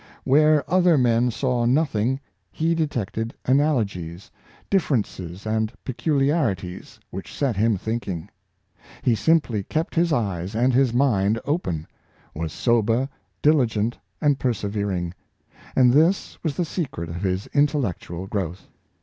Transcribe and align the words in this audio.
Where 0.23 0.67
other 0.67 0.97
men 0.97 1.29
saw 1.29 1.65
nothing, 1.65 2.19
he 2.51 2.73
detected 2.73 3.35
analogies, 3.45 4.31
differ 4.67 4.95
ences 4.97 5.45
and 5.45 5.71
peculiarities, 5.83 6.99
which 7.11 7.31
set 7.31 7.55
him 7.55 7.77
thinking. 7.77 8.27
He 9.03 9.13
simply 9.13 9.61
kept 9.61 9.93
his 9.93 10.11
eyes 10.11 10.55
and 10.55 10.73
his 10.73 10.91
mind 10.91 11.39
open; 11.45 11.85
was 12.33 12.51
sober, 12.51 13.09
dil 13.43 13.57
igent 13.57 13.93
and 14.19 14.39
persevering; 14.39 15.13
and 15.75 15.93
this 15.93 16.35
was 16.43 16.57
the 16.57 16.65
secret 16.65 17.07
of 17.09 17.21
his 17.21 17.45
intellectual 17.53 18.25
growth. 18.25 18.69